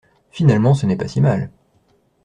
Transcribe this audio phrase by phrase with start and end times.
[0.31, 1.51] Finalement, ce n'est pas si mal.